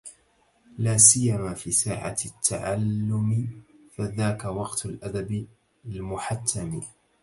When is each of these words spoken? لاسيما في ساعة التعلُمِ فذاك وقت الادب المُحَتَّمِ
لاسيما 0.77 1.53
في 1.53 1.71
ساعة 1.71 2.17
التعلُمِ 2.25 3.61
فذاك 3.97 4.45
وقت 4.45 4.85
الادب 4.85 5.47
المُحَتَّمِ 5.85 6.81